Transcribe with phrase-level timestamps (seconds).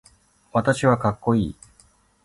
[0.51, 1.55] 私はかっこいい